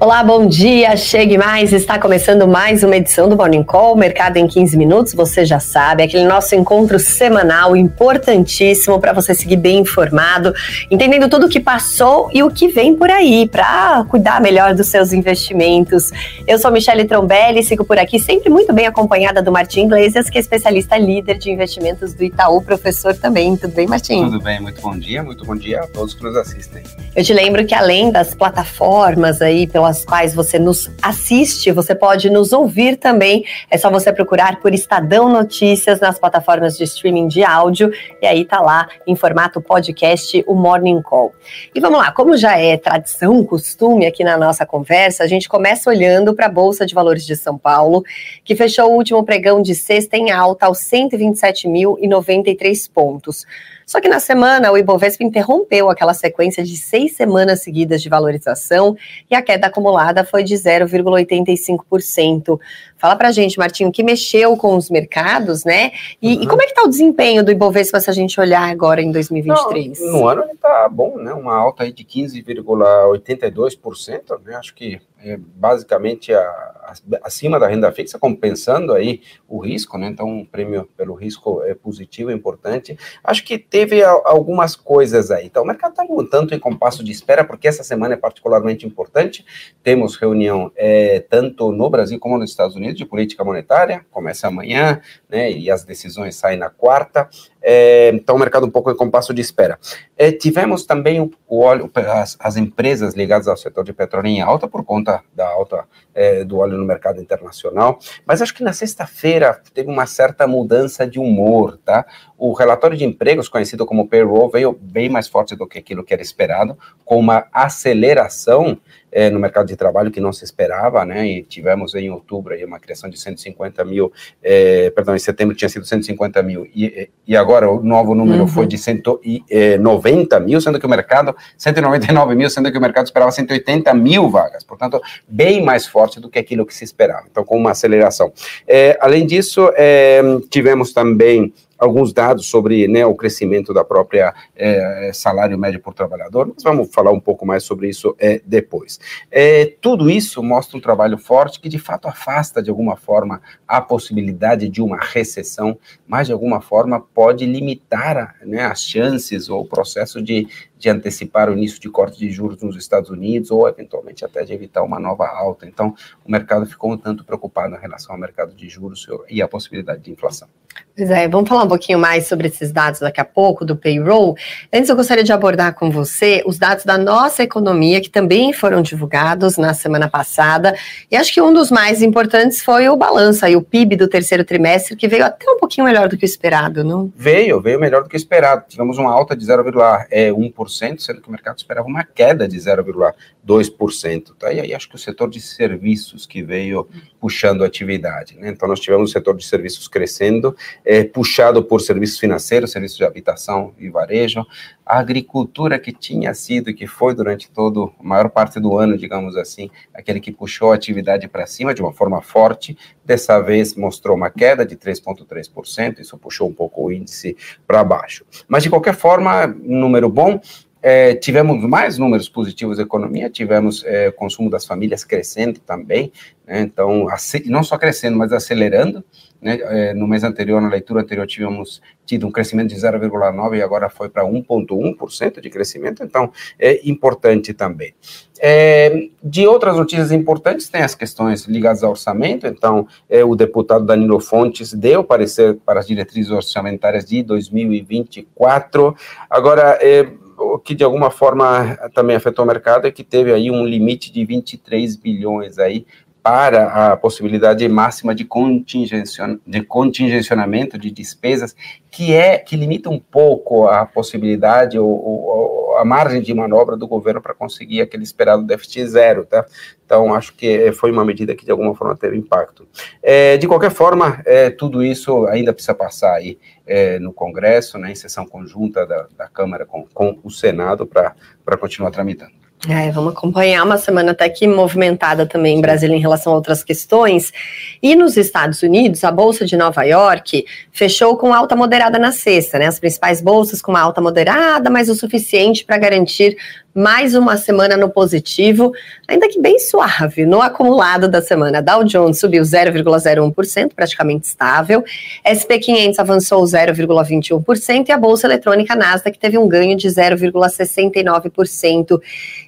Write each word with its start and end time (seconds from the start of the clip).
Olá, 0.00 0.22
bom 0.22 0.46
dia. 0.46 0.96
Chegue 0.96 1.36
mais. 1.36 1.72
Está 1.72 1.98
começando 1.98 2.46
mais 2.46 2.84
uma 2.84 2.96
edição 2.96 3.28
do 3.28 3.36
Morning 3.36 3.64
Call, 3.64 3.96
Mercado 3.96 4.36
em 4.36 4.46
15 4.46 4.76
minutos. 4.76 5.12
Você 5.12 5.44
já 5.44 5.58
sabe, 5.58 6.04
aquele 6.04 6.22
nosso 6.22 6.54
encontro 6.54 7.00
semanal 7.00 7.76
importantíssimo 7.76 9.00
para 9.00 9.12
você 9.12 9.34
seguir 9.34 9.56
bem 9.56 9.78
informado, 9.78 10.54
entendendo 10.88 11.28
tudo 11.28 11.46
o 11.46 11.48
que 11.48 11.58
passou 11.58 12.30
e 12.32 12.44
o 12.44 12.50
que 12.50 12.68
vem 12.68 12.94
por 12.94 13.10
aí 13.10 13.48
para 13.48 14.04
cuidar 14.08 14.40
melhor 14.40 14.72
dos 14.72 14.86
seus 14.86 15.12
investimentos. 15.12 16.12
Eu 16.46 16.60
sou 16.60 16.70
Michele 16.70 17.04
Trombelli, 17.04 17.64
sigo 17.64 17.84
por 17.84 17.98
aqui 17.98 18.20
sempre 18.20 18.48
muito 18.48 18.72
bem 18.72 18.86
acompanhada 18.86 19.42
do 19.42 19.50
Martim 19.50 19.86
Iglesias, 19.86 20.30
que 20.30 20.38
é 20.38 20.40
especialista 20.40 20.96
líder 20.96 21.38
de 21.38 21.50
investimentos 21.50 22.14
do 22.14 22.22
Itaú, 22.22 22.62
professor 22.62 23.16
também. 23.16 23.56
Tudo 23.56 23.74
bem, 23.74 23.88
Martim? 23.88 24.22
Tudo 24.22 24.40
bem, 24.40 24.60
muito 24.60 24.80
bom 24.80 24.96
dia, 24.96 25.24
muito 25.24 25.44
bom 25.44 25.56
dia 25.56 25.80
a 25.80 25.88
todos 25.88 26.14
que 26.14 26.22
nos 26.22 26.36
assistem. 26.36 26.84
Eu 27.16 27.24
te 27.24 27.34
lembro 27.34 27.66
que 27.66 27.74
além 27.74 28.12
das 28.12 28.32
plataformas 28.32 29.42
aí 29.42 29.66
pela 29.66 29.87
pelas 29.88 30.04
quais 30.04 30.34
você 30.34 30.58
nos 30.58 30.90
assiste, 31.00 31.72
você 31.72 31.94
pode 31.94 32.28
nos 32.28 32.52
ouvir 32.52 32.96
também. 32.96 33.42
É 33.70 33.78
só 33.78 33.90
você 33.90 34.12
procurar 34.12 34.60
por 34.60 34.74
Estadão 34.74 35.30
Notícias 35.30 36.00
nas 36.00 36.18
plataformas 36.18 36.76
de 36.76 36.84
streaming 36.84 37.26
de 37.26 37.42
áudio 37.42 37.90
e 38.20 38.26
aí 38.26 38.44
tá 38.44 38.60
lá 38.60 38.86
em 39.06 39.16
formato 39.16 39.62
podcast 39.62 40.44
o 40.46 40.54
Morning 40.54 41.00
Call. 41.00 41.32
E 41.74 41.80
vamos 41.80 41.98
lá, 41.98 42.12
como 42.12 42.36
já 42.36 42.58
é 42.58 42.76
tradição, 42.76 43.42
costume 43.44 44.04
aqui 44.04 44.22
na 44.22 44.36
nossa 44.36 44.66
conversa, 44.66 45.24
a 45.24 45.26
gente 45.26 45.48
começa 45.48 45.88
olhando 45.88 46.34
para 46.34 46.44
a 46.46 46.50
Bolsa 46.50 46.84
de 46.84 46.94
Valores 46.94 47.24
de 47.24 47.34
São 47.34 47.56
Paulo, 47.56 48.04
que 48.44 48.54
fechou 48.54 48.90
o 48.90 48.94
último 48.94 49.24
pregão 49.24 49.62
de 49.62 49.74
sexta 49.74 50.18
em 50.18 50.30
alta 50.30 50.66
aos 50.66 50.80
127.093 50.80 52.90
pontos. 52.92 53.46
Só 53.88 54.00
que 54.02 54.08
na 54.08 54.20
semana, 54.20 54.70
o 54.70 54.76
Ibovespa 54.76 55.24
interrompeu 55.24 55.88
aquela 55.88 56.12
sequência 56.12 56.62
de 56.62 56.76
seis 56.76 57.16
semanas 57.16 57.62
seguidas 57.62 58.02
de 58.02 58.10
valorização 58.10 58.94
e 59.30 59.34
a 59.34 59.40
queda 59.40 59.68
acumulada 59.68 60.26
foi 60.26 60.44
de 60.44 60.54
0,85%. 60.54 62.60
Fala 62.98 63.16
pra 63.16 63.30
gente, 63.30 63.58
Martinho, 63.58 63.92
que 63.92 64.02
mexeu 64.02 64.56
com 64.56 64.74
os 64.76 64.88
mercados, 64.90 65.64
né? 65.64 65.92
E, 66.20 66.34
uhum. 66.34 66.42
e 66.42 66.46
como 66.46 66.60
é 66.62 66.66
que 66.66 66.74
tá 66.74 66.82
o 66.82 66.88
desempenho 66.88 67.42
do 67.44 67.50
Ibovespa 67.50 68.00
se 68.00 68.10
a 68.10 68.12
gente 68.12 68.38
olhar 68.40 68.68
agora 68.68 69.00
em 69.00 69.12
2023? 69.12 70.00
Não, 70.00 70.12
no 70.12 70.28
ano 70.28 70.42
ele 70.42 70.56
tá 70.56 70.86
bom, 70.88 71.16
né? 71.18 71.32
Uma 71.32 71.56
alta 71.56 71.84
aí 71.84 71.92
de 71.92 72.04
15,82%, 72.04 74.40
né? 74.44 74.56
Acho 74.56 74.74
que 74.74 75.00
é 75.20 75.36
basicamente 75.36 76.32
a, 76.32 76.40
a, 76.40 76.94
acima 77.24 77.58
da 77.58 77.66
renda 77.66 77.90
fixa, 77.90 78.18
compensando 78.18 78.94
aí 78.94 79.20
o 79.48 79.58
risco, 79.58 79.98
né? 79.98 80.08
Então, 80.08 80.28
um 80.28 80.44
prêmio 80.44 80.88
pelo 80.96 81.14
risco 81.14 81.62
é 81.64 81.74
positivo, 81.74 82.30
é 82.30 82.34
importante. 82.34 82.96
Acho 83.22 83.44
que 83.44 83.58
teve 83.58 84.02
a, 84.02 84.10
algumas 84.24 84.76
coisas 84.76 85.30
aí. 85.30 85.46
Então, 85.46 85.64
o 85.64 85.66
mercado 85.66 85.90
está 85.90 86.04
um 86.04 86.24
tanto 86.24 86.54
em 86.54 86.58
compasso 86.58 87.02
de 87.02 87.10
espera, 87.10 87.44
porque 87.44 87.66
essa 87.66 87.82
semana 87.82 88.14
é 88.14 88.16
particularmente 88.16 88.86
importante. 88.86 89.44
Temos 89.82 90.16
reunião 90.16 90.70
é, 90.76 91.20
tanto 91.20 91.72
no 91.72 91.90
Brasil 91.90 92.18
como 92.20 92.38
nos 92.38 92.50
Estados 92.50 92.76
Unidos 92.76 92.87
de 92.92 93.04
política 93.04 93.44
monetária, 93.44 94.04
começa 94.10 94.48
amanhã, 94.48 95.00
né? 95.28 95.50
E 95.50 95.70
as 95.70 95.84
decisões 95.84 96.36
saem 96.36 96.58
na 96.58 96.70
quarta. 96.70 97.28
É, 97.62 98.10
então, 98.14 98.36
o 98.36 98.38
mercado 98.38 98.66
um 98.66 98.70
pouco 98.70 98.90
em 98.90 98.96
compasso 98.96 99.34
de 99.34 99.40
espera. 99.40 99.78
É, 100.16 100.30
tivemos 100.30 100.84
também 100.84 101.20
o, 101.20 101.30
o 101.46 101.60
óleo, 101.60 101.90
as, 101.94 102.36
as, 102.38 102.56
empresas 102.56 103.14
ligadas 103.14 103.48
ao 103.48 103.56
setor 103.56 103.84
de 103.84 103.92
petróleo 103.92 104.28
em 104.28 104.40
alta 104.40 104.68
por 104.68 104.84
conta 104.84 105.22
da 105.34 105.48
alta 105.48 105.84
é, 106.14 106.44
do 106.44 106.58
óleo 106.58 106.78
no 106.78 106.84
mercado 106.84 107.20
internacional, 107.20 107.98
mas 108.26 108.40
acho 108.42 108.54
que 108.54 108.62
na 108.62 108.72
sexta-feira 108.72 109.60
teve 109.74 109.90
uma 109.90 110.06
certa 110.06 110.46
mudança 110.46 111.06
de 111.06 111.18
humor, 111.18 111.78
tá? 111.84 112.06
O 112.36 112.52
relatório 112.52 112.96
de 112.96 113.04
empregos, 113.04 113.48
conhecido 113.48 113.84
como 113.84 114.08
payroll, 114.08 114.48
veio 114.48 114.72
bem 114.72 115.08
mais 115.08 115.26
forte 115.26 115.56
do 115.56 115.66
que 115.66 115.78
aquilo 115.78 116.04
que 116.04 116.12
era 116.12 116.22
esperado, 116.22 116.78
com 117.04 117.18
uma 117.18 117.46
aceleração 117.52 118.78
é, 119.10 119.30
no 119.30 119.40
mercado 119.40 119.66
de 119.66 119.76
trabalho 119.76 120.10
que 120.10 120.20
não 120.20 120.32
se 120.32 120.44
esperava, 120.44 121.04
né? 121.04 121.26
E 121.26 121.42
tivemos 121.42 121.94
em 121.94 122.10
outubro 122.10 122.54
aí 122.54 122.64
uma 122.64 122.78
criação 122.78 123.08
de 123.08 123.18
150 123.18 123.84
mil, 123.84 124.12
é, 124.42 124.90
perdão, 124.90 125.16
em 125.16 125.18
setembro 125.18 125.56
tinha 125.56 125.68
sido 125.68 125.84
150 125.84 126.42
mil, 126.42 126.66
e, 126.74 127.10
e 127.26 127.36
agora 127.36 127.47
o 127.48 127.82
novo 127.82 128.14
número 128.14 128.42
uhum. 128.42 128.48
foi 128.48 128.66
de 128.66 128.76
190 128.76 130.36
é, 130.36 130.40
mil, 130.40 130.60
sendo 130.60 130.78
que 130.78 130.86
o 130.86 130.88
mercado, 130.88 131.34
199 131.56 132.34
mil, 132.34 132.50
sendo 132.50 132.70
que 132.70 132.78
o 132.78 132.80
mercado 132.80 133.06
esperava 133.06 133.30
180 133.30 133.92
mil 133.94 134.28
vagas, 134.28 134.62
portanto, 134.64 135.00
bem 135.26 135.64
mais 135.64 135.86
forte 135.86 136.20
do 136.20 136.28
que 136.28 136.38
aquilo 136.38 136.66
que 136.66 136.74
se 136.74 136.84
esperava, 136.84 137.24
então 137.30 137.44
com 137.44 137.56
uma 137.56 137.70
aceleração. 137.70 138.32
É, 138.66 138.98
além 139.00 139.26
disso, 139.26 139.70
é, 139.76 140.20
tivemos 140.50 140.92
também 140.92 141.52
alguns 141.78 142.12
dados 142.12 142.46
sobre 142.46 142.88
né, 142.88 143.06
o 143.06 143.14
crescimento 143.14 143.72
da 143.72 143.84
própria 143.84 144.34
é, 144.56 145.10
salário 145.14 145.56
médio 145.56 145.80
por 145.80 145.94
trabalhador, 145.94 146.52
mas 146.54 146.62
vamos 146.62 146.92
falar 146.92 147.12
um 147.12 147.20
pouco 147.20 147.46
mais 147.46 147.62
sobre 147.62 147.88
isso 147.88 148.14
é, 148.18 148.40
depois. 148.44 148.98
É, 149.30 149.74
tudo 149.80 150.10
isso 150.10 150.42
mostra 150.42 150.76
um 150.76 150.80
trabalho 150.80 151.16
forte 151.16 151.60
que 151.60 151.68
de 151.68 151.78
fato 151.78 152.08
afasta 152.08 152.62
de 152.62 152.70
alguma 152.70 152.96
forma 152.96 153.40
a 153.66 153.80
possibilidade 153.80 154.68
de 154.68 154.82
uma 154.82 154.98
recessão, 154.98 155.78
mas 156.06 156.26
de 156.26 156.32
alguma 156.32 156.60
forma 156.60 157.00
pode 157.00 157.46
limitar 157.46 158.36
né, 158.42 158.64
as 158.64 158.82
chances 158.82 159.48
ou 159.48 159.62
o 159.62 159.68
processo 159.68 160.20
de, 160.20 160.48
de 160.78 160.88
antecipar 160.88 161.50
o 161.50 161.52
início 161.52 161.80
de 161.80 161.88
corte 161.90 162.18
de 162.18 162.30
juros 162.30 162.62
nos 162.62 162.76
Estados 162.76 163.10
Unidos 163.10 163.50
ou 163.50 163.68
eventualmente 163.68 164.24
até 164.24 164.44
de 164.44 164.52
evitar 164.52 164.82
uma 164.82 164.98
nova 164.98 165.26
alta. 165.26 165.66
Então, 165.66 165.94
o 166.24 166.30
mercado 166.30 166.66
ficou 166.66 166.92
um 166.92 166.96
tanto 166.96 167.24
preocupado 167.24 167.74
em 167.74 167.78
relação 167.78 168.14
ao 168.14 168.20
mercado 168.20 168.54
de 168.54 168.68
juros 168.68 169.06
e 169.28 169.42
a 169.42 169.48
possibilidade 169.48 170.00
de 170.00 170.10
inflação. 170.10 170.48
Pois 170.96 171.10
é, 171.10 171.28
vamos 171.28 171.48
falar 171.48 171.62
um 171.62 171.68
pouquinho 171.68 171.98
mais 171.98 172.26
sobre 172.26 172.48
esses 172.48 172.72
dados 172.72 173.00
daqui 173.00 173.20
a 173.20 173.24
pouco, 173.24 173.64
do 173.64 173.76
payroll. 173.76 174.36
Antes, 174.72 174.90
eu 174.90 174.96
gostaria 174.96 175.22
de 175.22 175.32
abordar 175.32 175.74
com 175.74 175.90
você 175.90 176.42
os 176.44 176.58
dados 176.58 176.84
da 176.84 176.98
nossa 176.98 177.44
economia, 177.44 178.00
que 178.00 178.10
também 178.10 178.52
foram 178.52 178.82
divulgados 178.82 179.56
na 179.56 179.74
semana 179.74 180.08
passada. 180.08 180.74
E 181.08 181.16
acho 181.16 181.32
que 181.32 181.40
um 181.40 181.52
dos 181.52 181.70
mais 181.70 182.02
importantes 182.02 182.64
foi 182.64 182.88
o 182.88 182.96
balanço 182.96 183.44
aí, 183.44 183.54
o 183.54 183.62
PIB 183.62 183.94
do 183.94 184.08
terceiro 184.08 184.44
trimestre, 184.44 184.96
que 184.96 185.06
veio 185.06 185.24
até 185.24 185.48
um 185.48 185.58
pouquinho 185.58 185.86
melhor 185.86 186.08
do 186.08 186.16
que 186.16 186.24
o 186.24 186.26
esperado, 186.26 186.82
não? 186.82 187.12
Veio, 187.14 187.60
veio 187.60 187.78
melhor 187.78 188.02
do 188.02 188.08
que 188.08 188.16
o 188.16 188.18
esperado. 188.18 188.64
Tivemos 188.68 188.98
uma 188.98 189.12
alta 189.12 189.36
de 189.36 189.46
0,1%, 189.46 190.52
sendo 190.68 191.20
que 191.20 191.28
o 191.28 191.30
mercado 191.30 191.58
esperava 191.58 191.86
uma 191.86 192.04
queda 192.04 192.46
de 192.46 192.56
0,2%. 192.56 194.34
Tá? 194.38 194.52
E 194.52 194.60
aí 194.60 194.74
acho 194.74 194.88
que 194.88 194.94
o 194.94 194.98
setor 194.98 195.28
de 195.30 195.40
serviços 195.40 196.26
que 196.26 196.42
veio 196.42 196.88
puxando 197.20 197.62
a 197.62 197.66
atividade. 197.66 198.36
Né? 198.36 198.50
Então, 198.50 198.68
nós 198.68 198.80
tivemos 198.80 199.10
o 199.10 199.12
setor 199.12 199.36
de 199.36 199.44
serviços 199.44 199.88
crescendo 199.88 200.56
é, 200.84 201.04
puxado 201.04 201.62
por 201.62 201.80
serviços 201.80 202.18
financeiros, 202.18 202.70
serviços 202.70 202.96
de 202.96 203.04
habitação 203.04 203.72
e 203.78 203.88
varejo, 203.88 204.46
a 204.88 204.98
agricultura 204.98 205.78
que 205.78 205.92
tinha 205.92 206.32
sido 206.32 206.70
e 206.70 206.74
que 206.74 206.86
foi 206.86 207.14
durante 207.14 207.50
todo 207.50 207.92
a 208.00 208.02
maior 208.02 208.30
parte 208.30 208.58
do 208.58 208.78
ano, 208.78 208.96
digamos 208.96 209.36
assim, 209.36 209.70
aquele 209.92 210.18
que 210.18 210.32
puxou 210.32 210.72
a 210.72 210.74
atividade 210.74 211.28
para 211.28 211.46
cima 211.46 211.74
de 211.74 211.82
uma 211.82 211.92
forma 211.92 212.22
forte, 212.22 212.76
dessa 213.04 213.38
vez 213.40 213.74
mostrou 213.74 214.16
uma 214.16 214.30
queda 214.30 214.64
de 214.64 214.76
3,3%, 214.76 215.98
isso 215.98 216.16
puxou 216.16 216.48
um 216.48 216.54
pouco 216.54 216.86
o 216.86 216.92
índice 216.92 217.36
para 217.66 217.84
baixo. 217.84 218.24
Mas 218.46 218.62
de 218.62 218.70
qualquer 218.70 218.94
forma, 218.94 219.46
número 219.46 220.08
bom, 220.08 220.40
é, 220.82 221.14
tivemos 221.14 221.62
mais 221.64 221.98
números 221.98 222.28
positivos 222.28 222.76
da 222.76 222.82
economia, 222.82 223.28
tivemos 223.28 223.84
é, 223.84 224.10
consumo 224.10 224.48
das 224.48 224.64
famílias 224.64 225.04
crescendo 225.04 225.60
também, 225.60 226.12
né, 226.46 226.60
então, 226.60 227.06
não 227.46 227.62
só 227.62 227.76
crescendo, 227.76 228.16
mas 228.16 228.32
acelerando. 228.32 229.04
Né, 229.40 229.58
é, 229.60 229.94
no 229.94 230.08
mês 230.08 230.24
anterior, 230.24 230.60
na 230.60 230.68
leitura 230.68 231.00
anterior, 231.00 231.24
tínhamos 231.24 231.80
tido 232.04 232.26
um 232.26 232.30
crescimento 232.30 232.70
de 232.70 232.76
0,9% 232.76 233.56
e 233.56 233.62
agora 233.62 233.88
foi 233.88 234.08
para 234.08 234.24
1,1% 234.24 235.40
de 235.40 235.50
crescimento, 235.50 236.02
então 236.02 236.32
é 236.58 236.80
importante 236.88 237.54
também. 237.54 237.94
É, 238.40 239.08
de 239.22 239.46
outras 239.46 239.76
notícias 239.76 240.10
importantes, 240.10 240.68
tem 240.68 240.82
as 240.82 240.94
questões 240.94 241.44
ligadas 241.44 241.84
ao 241.84 241.90
orçamento, 241.90 242.46
então 242.46 242.88
é, 243.08 243.24
o 243.24 243.36
deputado 243.36 243.84
Danilo 243.84 244.20
Fontes 244.20 244.72
deu 244.72 245.04
parecer 245.04 245.56
para 245.66 245.80
as 245.80 245.86
diretrizes 245.86 246.30
orçamentárias 246.30 247.04
de 247.04 247.22
2024. 247.22 248.96
Agora, 249.28 249.78
é, 249.80 250.08
o 250.38 250.58
que 250.58 250.74
de 250.74 250.84
alguma 250.84 251.10
forma 251.10 251.76
também 251.94 252.16
afetou 252.16 252.44
o 252.44 252.48
mercado 252.48 252.86
é 252.86 252.90
que 252.90 253.02
teve 253.02 253.32
aí 253.32 253.50
um 253.50 253.66
limite 253.66 254.12
de 254.12 254.24
23 254.24 254.96
bilhões 254.96 255.58
aí 255.58 255.84
para 256.28 256.92
a 256.92 256.94
possibilidade 256.94 257.66
máxima 257.70 258.14
de, 258.14 258.22
contingencion, 258.22 259.38
de 259.46 259.62
contingencionamento 259.62 260.76
de 260.76 260.90
despesas, 260.90 261.56
que 261.90 262.12
é 262.12 262.36
que 262.36 262.54
limita 262.54 262.90
um 262.90 262.98
pouco 262.98 263.66
a 263.66 263.86
possibilidade 263.86 264.78
ou, 264.78 264.86
ou 264.86 265.78
a 265.78 265.86
margem 265.86 266.20
de 266.20 266.34
manobra 266.34 266.76
do 266.76 266.86
governo 266.86 267.22
para 267.22 267.32
conseguir 267.32 267.80
aquele 267.80 268.02
esperado 268.02 268.44
déficit 268.44 268.88
zero, 268.88 269.24
tá? 269.24 269.46
Então, 269.86 270.12
acho 270.12 270.34
que 270.34 270.70
foi 270.72 270.92
uma 270.92 271.02
medida 271.02 271.34
que 271.34 271.46
de 271.46 271.50
alguma 271.50 271.74
forma 271.74 271.96
teve 271.96 272.18
impacto. 272.18 272.68
É, 273.02 273.38
de 273.38 273.48
qualquer 273.48 273.70
forma, 273.70 274.20
é, 274.26 274.50
tudo 274.50 274.84
isso 274.84 275.24
ainda 275.28 275.54
precisa 275.54 275.74
passar 275.74 276.12
aí 276.12 276.38
é, 276.66 276.98
no 276.98 277.10
Congresso, 277.10 277.78
né, 277.78 277.92
em 277.92 277.94
sessão 277.94 278.26
conjunta 278.26 278.86
da, 278.86 279.06
da 279.16 279.28
Câmara 279.28 279.64
com, 279.64 279.86
com 279.94 280.18
o 280.22 280.30
Senado 280.30 280.86
para 280.86 281.56
continuar 281.58 281.90
tramitando. 281.90 282.47
É, 282.66 282.90
vamos 282.90 283.12
acompanhar 283.12 283.64
uma 283.64 283.78
semana 283.78 284.10
até 284.10 284.28
que 284.28 284.44
movimentada 284.46 285.24
também 285.24 285.58
em 285.58 285.60
Brasília 285.60 285.94
em 285.94 286.00
relação 286.00 286.32
a 286.32 286.36
outras 286.36 286.64
questões. 286.64 287.32
E 287.80 287.94
nos 287.94 288.16
Estados 288.16 288.62
Unidos, 288.62 289.04
a 289.04 289.12
Bolsa 289.12 289.46
de 289.46 289.56
Nova 289.56 289.84
York 289.84 290.44
fechou 290.72 291.16
com 291.16 291.32
alta 291.32 291.54
moderada 291.54 292.00
na 292.00 292.10
sexta, 292.10 292.58
né? 292.58 292.66
As 292.66 292.80
principais 292.80 293.20
bolsas 293.20 293.62
com 293.62 293.70
uma 293.70 293.80
alta 293.80 294.00
moderada, 294.00 294.70
mas 294.70 294.88
o 294.88 294.94
suficiente 294.96 295.64
para 295.64 295.78
garantir 295.78 296.36
mais 296.78 297.14
uma 297.16 297.36
semana 297.36 297.76
no 297.76 297.90
positivo, 297.90 298.72
ainda 299.08 299.28
que 299.28 299.40
bem 299.40 299.58
suave. 299.58 300.24
No 300.24 300.40
acumulado 300.40 301.08
da 301.08 301.20
semana, 301.20 301.60
Dow 301.60 301.82
Jones 301.82 302.20
subiu 302.20 302.44
0,01%, 302.44 303.72
praticamente 303.74 304.28
estável. 304.28 304.84
SP 305.26 305.58
500 305.58 305.98
avançou 305.98 306.44
0,21% 306.44 307.88
e 307.88 307.92
a 307.92 307.98
bolsa 307.98 308.28
eletrônica 308.28 308.76
Nasdaq 308.76 309.18
teve 309.18 309.36
um 309.36 309.48
ganho 309.48 309.76
de 309.76 309.88
0,69%. 309.88 312.00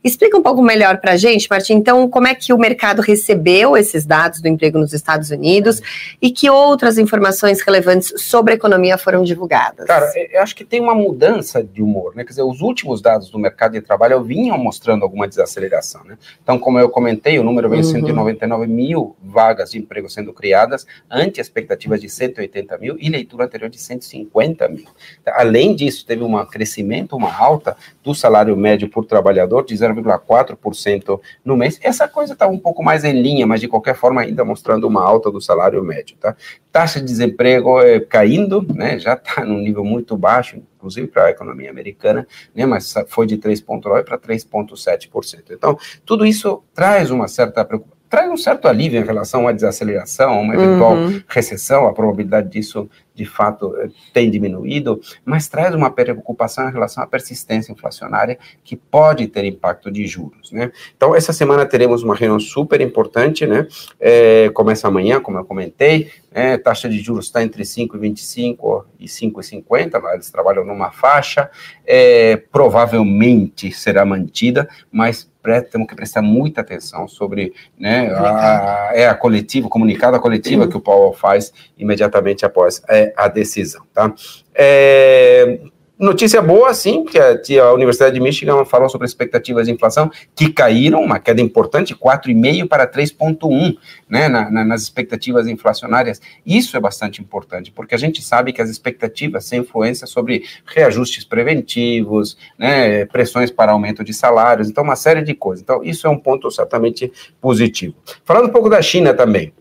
Explica 0.05 0.38
um 0.38 0.43
pouco 0.43 0.62
melhor 0.62 0.99
para 0.99 1.15
a 1.15 1.17
gente, 1.17 1.49
Martim, 1.50 1.75
então, 1.75 2.09
como 2.09 2.29
é 2.29 2.35
que 2.35 2.53
o 2.53 2.59
mercado 2.59 3.03
recebeu 3.03 3.76
esses 3.76 4.06
dados 4.06 4.41
do 4.41 4.47
emprego 4.47 4.79
nos 4.79 4.93
Estados 4.93 5.33
Unidos 5.33 5.83
e 6.23 6.31
que 6.31 6.49
outras 6.49 6.99
informações 6.99 7.61
relevantes 7.62 8.12
sobre 8.17 8.53
a 8.53 8.56
economia 8.56 8.97
foram 8.97 9.25
divulgadas? 9.25 9.87
Cara, 9.87 10.09
eu 10.31 10.41
acho 10.41 10.55
que 10.55 10.65
tem 10.65 10.81
uma 10.81 10.94
mudança 10.94 11.65
de 11.65 11.83
humor, 11.83 12.15
né? 12.15 12.23
Quer 12.23 12.31
dizer, 12.31 12.43
os 12.43 12.61
últimos 12.61 13.03
dados 13.03 13.29
do 13.29 13.37
mercado 13.37 13.73
de 13.73 13.81
trabalho 13.81 14.20
vinham 14.23 14.59
mostrando 14.59 15.03
alguma 15.03 15.27
desaceleração. 15.27 16.05
Né? 16.05 16.19
Então, 16.43 16.59
como 16.59 16.79
eu 16.79 16.89
comentei, 16.89 17.39
o 17.39 17.45
número 17.45 17.69
veio 17.69 17.83
uhum. 17.83 17.91
199 17.91 18.67
mil 18.67 19.17
vagas 19.23 19.71
de 19.71 19.79
emprego 19.79 20.09
sendo 20.09 20.33
criadas, 20.33 20.87
ante 21.11 21.41
expectativas 21.41 22.01
de 22.01 22.09
180 22.09 22.79
mil 22.79 22.97
e 22.99 23.09
leitura 23.09 23.45
anterior 23.45 23.69
de 23.69 23.81
150 23.81 24.69
mil. 24.69 24.87
Além 25.27 25.75
disso, 25.75 26.05
teve 26.07 26.23
um 26.23 26.45
crescimento, 26.47 27.17
uma 27.17 27.35
alta 27.37 27.77
do 28.03 28.15
salário 28.15 28.57
médio 28.57 28.89
por 28.89 29.05
trabalhador 29.05 29.65
de 29.65 29.75
0,4% 29.75 31.21
no 31.45 31.57
mês. 31.57 31.79
Essa 31.83 32.09
coisa 32.09 32.33
está 32.33 32.47
um 32.47 32.59
pouco 32.59 32.83
mais 32.83 33.05
em 33.05 33.21
linha, 33.21 33.47
mas 33.47 33.61
de 33.61 33.69
qualquer 33.69 33.95
forma 33.95 34.23
ainda 34.23 34.45
mostrando 34.45 34.87
uma 34.87 35.03
alta 35.03 35.31
do 35.31 35.41
salário 35.41 35.83
médio. 35.83 36.17
Tá? 36.19 36.37
Taxa 36.73 37.01
de 37.01 37.07
desemprego 37.07 37.81
é, 37.81 38.01
caindo, 38.01 38.65
né? 38.75 38.99
já 38.99 39.15
está 39.15 39.45
num 39.45 39.59
nível 39.59 39.85
muito 39.85 40.17
baixo, 40.17 40.63
inclusive 40.81 41.06
para 41.06 41.27
a 41.27 41.31
economia 41.31 41.71
americana, 41.71 42.27
né, 42.55 42.65
mas 42.65 42.94
foi 43.09 43.27
de 43.27 43.37
3,9% 43.37 44.03
para 44.03 44.19
3,7%. 44.19 45.50
Então, 45.50 45.79
tudo 46.06 46.25
isso 46.25 46.65
traz 46.75 47.11
uma 47.11 47.29
certa 47.29 47.62
preocupação 47.65 48.00
traz 48.11 48.29
um 48.29 48.37
certo 48.37 48.67
alívio 48.67 49.01
em 49.01 49.05
relação 49.05 49.47
à 49.47 49.53
desaceleração, 49.53 50.43
uma 50.43 50.55
eventual 50.55 50.95
uhum. 50.95 51.23
recessão, 51.29 51.87
a 51.87 51.93
probabilidade 51.93 52.51
disso 52.51 52.91
de 53.15 53.25
fato 53.25 53.77
eh, 53.79 53.89
tem 54.12 54.31
diminuído, 54.31 55.01
mas 55.25 55.47
traz 55.47 55.75
uma 55.75 55.91
preocupação 55.91 56.69
em 56.69 56.73
relação 56.73 57.05
à 57.05 57.07
persistência 57.07 57.71
inflacionária 57.71 58.39
que 58.65 58.75
pode 58.75 59.29
ter 59.29 59.45
impacto 59.45 59.91
de 59.93 60.07
juros, 60.07 60.51
né? 60.51 60.73
Então 60.97 61.15
essa 61.15 61.33
semana 61.33 61.65
teremos 61.67 62.03
uma 62.03 62.17
reunião 62.17 62.41
super 62.41 62.81
importante, 62.81 63.47
né? 63.47 63.69
É, 64.01 64.49
começa 64.51 64.89
amanhã, 64.89 65.21
como 65.21 65.39
eu 65.39 65.45
comentei, 65.45 66.11
né? 66.33 66.59
taxa 66.59 66.89
de 66.89 66.99
juros 66.99 67.27
está 67.27 67.43
entre 67.43 67.62
5,25 67.62 68.85
e 68.99 69.07
5,50, 69.07 70.15
eles 70.15 70.31
trabalham 70.31 70.65
numa 70.65 70.91
faixa, 70.91 71.51
é, 71.87 72.37
provavelmente 72.51 73.71
será 73.71 74.05
mantida, 74.05 74.69
mas 74.91 75.30
temos 75.71 75.87
que 75.87 75.95
prestar 75.95 76.23
muita 76.23 76.61
atenção 76.61 77.09
sobre 77.09 77.53
né, 77.79 78.11
a, 78.15 78.91
é 78.93 79.07
a 79.07 79.15
coletiva, 79.15 79.67
o 79.67 79.71
comunicado 79.71 80.19
coletiva 80.21 80.69
que 80.69 80.77
o 80.77 80.81
Paulo 80.81 81.13
faz 81.13 81.53
imediatamente 81.79 82.45
após 82.45 82.83
é, 82.89 83.13
a 83.17 83.29
decisão. 83.29 83.85
Tá? 83.93 84.13
É, 84.55 85.61
Notícia 86.00 86.41
boa, 86.41 86.73
sim, 86.73 87.05
que 87.05 87.58
a, 87.58 87.75
Universidade 87.75 88.14
de 88.14 88.20
Michigan 88.20 88.64
falou 88.64 88.88
sobre 88.88 89.06
expectativas 89.06 89.67
de 89.67 89.73
inflação 89.75 90.11
que 90.35 90.50
caíram, 90.50 91.02
uma 91.02 91.19
queda 91.19 91.43
importante, 91.43 91.94
4,5 91.94 92.67
para 92.67 92.91
3,1, 92.91 93.76
né, 94.08 94.26
na, 94.26 94.50
na, 94.50 94.64
nas 94.64 94.81
expectativas 94.81 95.47
inflacionárias. 95.47 96.19
Isso 96.47 96.75
é 96.75 96.81
bastante 96.81 97.20
importante, 97.20 97.70
porque 97.70 97.94
a 97.94 97.99
gente 97.99 98.23
sabe 98.23 98.50
que 98.50 98.62
as 98.62 98.70
expectativas 98.70 99.47
têm 99.47 99.61
influência 99.61 100.06
sobre 100.06 100.44
reajustes 100.64 101.23
preventivos, 101.23 102.38
né, 102.58 103.05
pressões 103.05 103.50
para 103.50 103.73
aumento 103.73 104.02
de 104.02 104.14
salários, 104.14 104.70
então 104.70 104.82
uma 104.82 104.97
série 104.97 105.20
de 105.20 105.35
coisas. 105.35 105.62
Então, 105.62 105.85
isso 105.85 106.06
é 106.06 106.11
um 106.11 106.19
ponto 106.19 106.50
certamente 106.50 107.12
positivo. 107.43 107.94
Falando 108.25 108.47
um 108.47 108.52
pouco 108.52 108.70
da 108.70 108.81
China 108.81 109.12
também, 109.12 109.52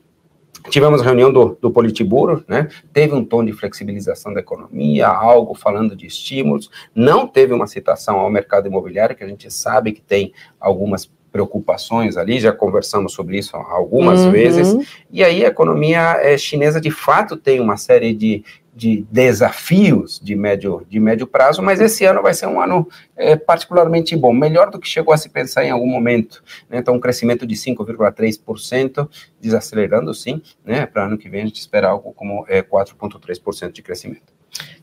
Tivemos 0.70 1.02
a 1.02 1.06
reunião 1.06 1.32
do, 1.32 1.58
do 1.62 1.72
Politburo, 1.72 2.44
né? 2.48 2.70
Teve 2.94 3.14
um 3.14 3.24
tom 3.24 3.44
de 3.44 3.54
flexibilização 3.54 4.34
da 4.34 4.40
economia, 4.40 5.08
algo 5.08 5.54
falando 5.54 5.96
de 5.96 6.06
estímulos. 6.06 6.70
Não 6.94 7.28
teve 7.28 7.54
uma 7.54 7.68
citação 7.68 8.20
ao 8.20 8.30
mercado 8.30 8.68
imobiliário, 8.68 9.16
que 9.16 9.24
a 9.24 9.28
gente 9.28 9.52
sabe 9.52 9.92
que 9.92 10.02
tem 10.02 10.34
algumas 10.60 11.10
preocupações 11.32 12.18
ali, 12.18 12.40
já 12.40 12.52
conversamos 12.52 13.14
sobre 13.14 13.38
isso 13.38 13.56
algumas 13.56 14.22
uhum. 14.22 14.32
vezes. 14.32 14.76
E 15.12 15.24
aí 15.24 15.46
a 15.46 15.50
economia 15.50 16.18
é, 16.22 16.38
chinesa 16.38 16.82
de 16.82 16.92
fato 16.92 17.38
tem 17.38 17.60
uma 17.60 17.78
série 17.78 18.14
de, 18.14 18.44
de 18.80 19.06
desafios 19.12 20.22
de 20.24 20.38
médio, 20.38 20.86
de 20.90 21.02
médio 21.02 21.28
prazo, 21.28 21.62
mas 21.62 21.82
esse 21.82 22.06
ano 22.06 22.22
vai 22.22 22.34
ser 22.34 22.48
um 22.48 22.62
ano 22.62 22.88
é, 23.18 23.36
particularmente 23.36 24.16
bom, 24.16 24.32
melhor 24.32 24.72
do 24.72 24.80
que 24.80 24.88
chegou 24.88 25.14
a 25.14 25.18
se 25.18 25.28
pensar 25.28 25.66
em 25.66 25.70
algum 25.70 25.86
momento. 25.86 26.42
Né? 26.70 26.78
Então, 26.78 26.96
um 26.96 27.00
crescimento 27.00 27.46
de 27.46 27.56
5,3%, 27.56 29.10
desacelerando 29.42 30.14
sim, 30.14 30.42
né? 30.64 30.86
para 30.86 31.06
ano 31.06 31.18
que 31.18 31.28
vem 31.28 31.42
a 31.42 31.46
gente 31.46 31.60
espera 31.60 31.90
algo 31.90 32.14
como 32.14 32.46
é, 32.48 32.62
4,3% 32.62 33.74
de 33.74 33.82
crescimento. 33.82 34.39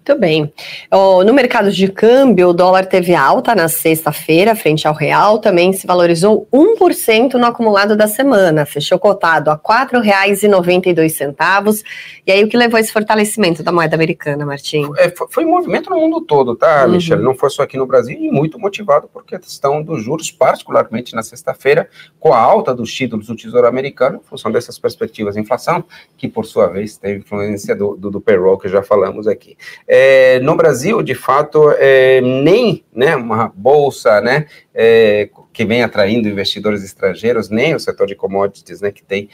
Muito 0.06 0.20
bem. 0.20 0.52
Oh, 0.88 1.24
no 1.24 1.34
mercado 1.34 1.72
de 1.72 1.88
câmbio, 1.88 2.50
o 2.50 2.52
dólar 2.52 2.86
teve 2.86 3.12
alta 3.12 3.56
na 3.56 3.66
sexta-feira, 3.66 4.54
frente 4.54 4.86
ao 4.86 4.94
real, 4.94 5.40
também 5.40 5.72
se 5.72 5.84
valorizou 5.84 6.46
1% 6.52 7.34
no 7.34 7.44
acumulado 7.44 7.96
da 7.96 8.06
semana, 8.06 8.64
fechou 8.64 9.00
cotado 9.00 9.50
a 9.50 9.54
R$ 9.54 9.60
4,92. 9.60 11.82
E 12.24 12.30
aí, 12.30 12.44
o 12.44 12.48
que 12.48 12.56
levou 12.56 12.78
esse 12.78 12.92
fortalecimento 12.92 13.64
da 13.64 13.72
moeda 13.72 13.96
americana, 13.96 14.46
Martim? 14.46 14.88
É, 14.96 15.10
foi, 15.10 15.26
foi 15.28 15.44
um 15.44 15.50
movimento 15.50 15.90
no 15.90 15.96
mundo 15.96 16.20
todo, 16.20 16.54
tá, 16.54 16.84
uhum. 16.84 16.92
Michele? 16.92 17.20
Não 17.20 17.34
foi 17.34 17.50
só 17.50 17.64
aqui 17.64 17.76
no 17.76 17.84
Brasil 17.84 18.16
e 18.16 18.30
muito 18.30 18.60
motivado 18.60 19.08
por 19.08 19.24
questão 19.24 19.82
dos 19.82 20.04
juros, 20.04 20.30
particularmente 20.30 21.16
na 21.16 21.22
sexta-feira, 21.24 21.88
com 22.20 22.32
a 22.32 22.38
alta 22.38 22.72
dos 22.72 22.94
títulos 22.94 23.26
do 23.26 23.34
Tesouro 23.34 23.66
Americano, 23.66 24.20
em 24.24 24.28
função 24.28 24.52
dessas 24.52 24.78
perspectivas 24.78 25.34
de 25.34 25.40
inflação, 25.40 25.82
que 26.16 26.28
por 26.28 26.46
sua 26.46 26.68
vez 26.68 26.96
teve 26.96 27.18
influência 27.18 27.74
do, 27.74 27.96
do, 27.96 28.08
do 28.08 28.20
payroll 28.20 28.56
que 28.56 28.68
já 28.68 28.84
falamos 28.84 29.26
aqui. 29.26 29.55
É, 29.86 30.38
no 30.40 30.56
Brasil, 30.56 31.02
de 31.02 31.14
fato, 31.14 31.70
é, 31.78 32.20
nem 32.20 32.84
né, 32.94 33.16
uma 33.16 33.52
bolsa 33.54 34.20
né, 34.20 34.46
é, 34.74 35.28
que 35.52 35.64
vem 35.64 35.82
atraindo 35.82 36.28
investidores 36.28 36.84
estrangeiros, 36.84 37.48
nem 37.48 37.74
o 37.74 37.80
setor 37.80 38.06
de 38.06 38.14
commodities, 38.14 38.80
né, 38.80 38.90
que 38.90 39.02
tem 39.02 39.28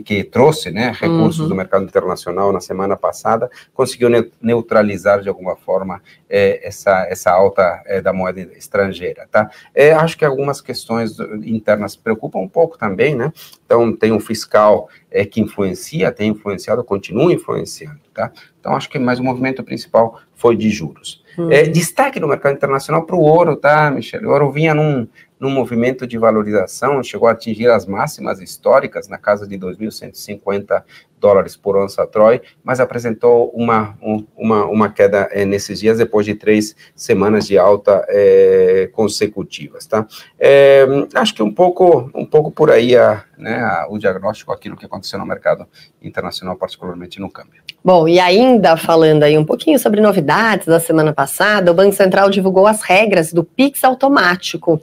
que 0.00 0.24
trouxe 0.24 0.70
né, 0.70 0.92
recursos 0.98 1.40
uhum. 1.40 1.48
do 1.48 1.54
mercado 1.54 1.84
internacional 1.84 2.52
na 2.52 2.60
semana 2.60 2.96
passada, 2.96 3.50
conseguiu 3.72 4.08
neutralizar 4.40 5.20
de 5.20 5.28
alguma 5.28 5.56
forma 5.56 6.02
é, 6.28 6.66
essa, 6.66 7.06
essa 7.08 7.30
alta 7.30 7.82
é, 7.86 8.00
da 8.00 8.12
moeda 8.12 8.40
estrangeira. 8.56 9.28
Tá? 9.30 9.50
É, 9.74 9.92
acho 9.92 10.16
que 10.16 10.24
algumas 10.24 10.60
questões 10.60 11.18
internas 11.44 11.96
preocupam 11.96 12.38
um 12.40 12.48
pouco 12.48 12.78
também, 12.78 13.14
né? 13.14 13.32
Então, 13.64 13.94
tem 13.94 14.12
um 14.12 14.20
fiscal 14.20 14.88
é, 15.10 15.24
que 15.24 15.40
influencia, 15.40 16.12
tem 16.12 16.30
influenciado, 16.30 16.84
continua 16.84 17.32
influenciando. 17.32 18.00
Tá? 18.12 18.30
Então, 18.60 18.76
acho 18.76 18.88
que 18.88 18.98
mais 18.98 19.18
o 19.18 19.24
movimento 19.24 19.62
principal 19.62 20.20
foi 20.34 20.56
de 20.56 20.70
juros. 20.70 21.23
Uhum. 21.36 21.50
É, 21.50 21.62
destaque 21.64 22.20
no 22.20 22.28
mercado 22.28 22.54
internacional 22.54 23.04
para 23.04 23.16
o 23.16 23.20
ouro, 23.20 23.56
tá, 23.56 23.90
Michele? 23.90 24.26
O 24.26 24.30
ouro 24.30 24.50
vinha 24.52 24.74
num, 24.74 25.06
num 25.38 25.50
movimento 25.50 26.06
de 26.06 26.16
valorização, 26.16 27.02
chegou 27.02 27.28
a 27.28 27.32
atingir 27.32 27.68
as 27.68 27.86
máximas 27.86 28.40
históricas, 28.40 29.08
na 29.08 29.18
casa 29.18 29.46
de 29.46 29.58
2.150 29.58 30.82
dólares 31.18 31.56
por 31.56 31.76
onça 31.76 32.06
Troy, 32.06 32.40
mas 32.62 32.80
apresentou 32.80 33.50
uma, 33.50 33.96
um, 34.00 34.24
uma, 34.36 34.66
uma 34.66 34.88
queda 34.90 35.28
é, 35.32 35.44
nesses 35.44 35.80
dias, 35.80 35.98
depois 35.98 36.24
de 36.26 36.34
três 36.34 36.76
semanas 36.94 37.46
de 37.46 37.58
alta 37.58 38.04
é, 38.08 38.90
consecutivas, 38.92 39.86
tá? 39.86 40.06
É, 40.38 40.86
acho 41.14 41.34
que 41.34 41.42
um 41.42 41.52
pouco, 41.52 42.10
um 42.14 42.26
pouco 42.26 42.50
por 42.50 42.70
aí 42.70 42.96
a, 42.96 43.24
né, 43.38 43.56
a, 43.56 43.86
o 43.88 43.98
diagnóstico, 43.98 44.52
aquilo 44.52 44.76
que 44.76 44.86
aconteceu 44.86 45.18
no 45.18 45.26
mercado 45.26 45.66
internacional, 46.02 46.56
particularmente 46.56 47.18
no 47.18 47.30
câmbio. 47.30 47.63
Bom, 47.84 48.08
e 48.08 48.18
ainda 48.18 48.78
falando 48.78 49.24
aí 49.24 49.36
um 49.36 49.44
pouquinho 49.44 49.78
sobre 49.78 50.00
novidades 50.00 50.66
da 50.66 50.80
semana 50.80 51.12
passada, 51.12 51.70
o 51.70 51.74
Banco 51.74 51.94
Central 51.94 52.30
divulgou 52.30 52.66
as 52.66 52.80
regras 52.80 53.30
do 53.30 53.44
Pix 53.44 53.84
automático. 53.84 54.80